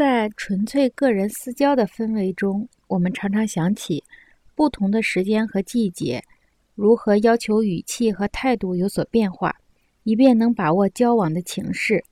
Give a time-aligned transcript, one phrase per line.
[0.00, 4.02] 在纯粹个人私交的氛围中，我们常常想起
[4.54, 6.24] 不同的时间和季节
[6.74, 9.54] 如何要求语气和态度有所变化，
[10.04, 12.02] 以便能把握交往的情势。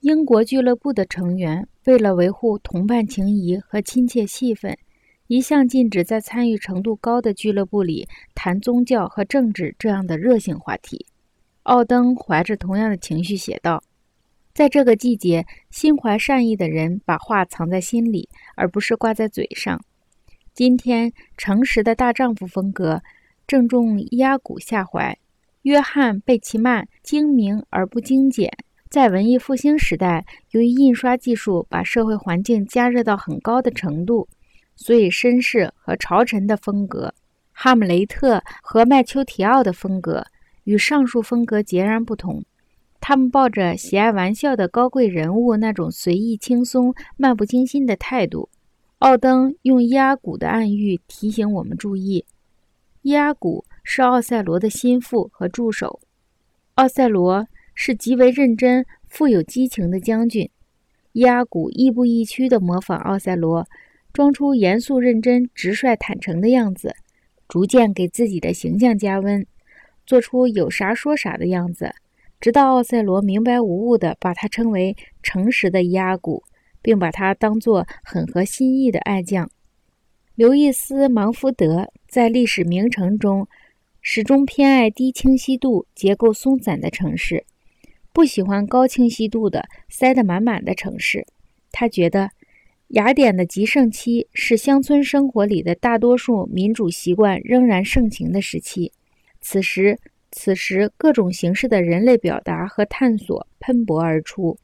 [0.00, 4.74] 英国俱乐部的成员为了维护同伴情谊和亲切气氛，
[5.26, 11.04] 一向禁止在参与程度高的俱乐部里谈宗教和政治这样的热性话题。
[11.64, 13.82] 奥登怀着同样的情绪写道。
[14.60, 19.82] 在这个季节，心怀善意的人把话藏在心里，而不是挂在嘴上。
[20.52, 23.00] 今天，诚实的大丈夫风格
[23.46, 25.16] 正中伊阿古下怀。
[25.62, 28.52] 约翰·贝奇曼精明而不精简。
[28.90, 34.28] 在文艺复兴时代，由于印刷技术把社会环境加热到很高的程度，
[34.76, 37.14] 所以绅士和朝臣的风格，
[37.52, 40.22] 哈姆雷特和麦丘提奥的风格
[40.64, 42.44] 与上述风格截然不同。
[43.00, 48.48] 他们抱着喜爱玩笑的高贵人物那种随意轻松、漫不经心的态度。
[48.98, 52.26] 奥登用伊阿古的暗喻提醒我们注意：
[53.02, 56.00] 伊阿古是奥赛罗的心腹和助手。
[56.74, 60.50] 奥赛罗是极为认真、富有激情的将军。
[61.12, 63.66] 伊阿古亦步亦趋地模仿奥赛罗，
[64.12, 66.94] 装出严肃认真、直率坦诚的样子，
[67.48, 69.46] 逐渐给自己的形象加温，
[70.06, 71.94] 做出有啥说啥的样子。
[72.40, 76.42] 直到奥赛罗明白无误地把他称为诚实的伊阿古，
[76.80, 79.50] 并把他当作很合心意的爱将。
[80.34, 83.46] 刘易斯·芒福德在历史名城中
[84.00, 87.44] 始终偏爱低清晰度、结构松散的城市，
[88.10, 91.26] 不喜欢高清晰度的塞得满满的城市。
[91.70, 92.30] 他觉得
[92.88, 98.92] 雅典的极盛期是乡村生活里的大多数民主习惯仍然盛行的时期，
[99.42, 99.98] 此时。
[100.32, 104.56] 此时，各种形式的人类表达和探索喷薄而出。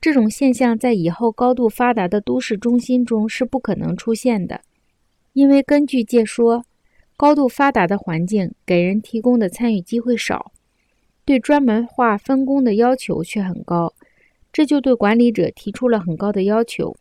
[0.00, 4.62] 这种现象在以后高度发达的都市中心中是不可能出现的，
[5.32, 6.64] 因为根据介说，
[7.16, 10.52] 高度发达的环境给人提供的参与机会少，
[11.24, 13.92] 对专门化分工的要求却很高，
[14.52, 16.96] 这就对管理者提出了很高的要求。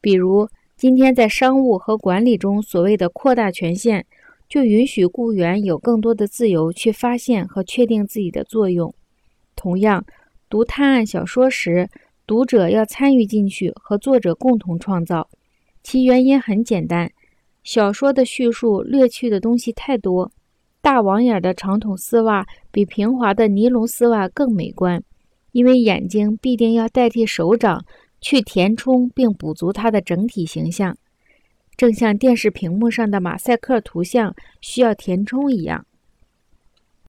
[0.00, 4.06] 比如，今天在商务和管理中所谓的扩大权限。
[4.48, 8.94] 就允许雇员有更多的自由去发现和确定自己的作用。
[9.54, 10.04] 同样，
[10.48, 11.88] 读探案小说时，
[12.26, 15.28] 读者要参与进去，和作者共同创造。
[15.82, 17.10] 其原因很简单：
[17.62, 20.30] 小说的叙述略去的东西太多。
[20.80, 25.02] 大网眼的长筒丝袜比平滑的尼龙丝袜更美观，
[25.52, 27.84] 因为眼睛必定要代替手掌
[28.20, 30.96] 去填充并补足它的整体形象。
[31.78, 35.86] 正像电视屏幕上的马赛克图像需要填充一样，